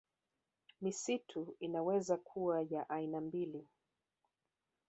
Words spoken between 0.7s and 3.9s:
Misitu inaweza kuwa ya aina mbili